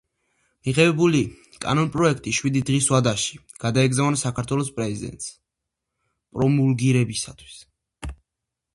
მიღებული 0.69 1.19
კანონპროეტი 1.65 2.33
შვიდი 2.39 2.63
დღის 2.71 2.89
ვადაში 2.95 3.39
გადაეგზავნება 3.67 4.23
საქართველოს 4.25 4.75
პრეზიდენტს 4.81 5.31
პრომულგირებისთვის 6.37 7.65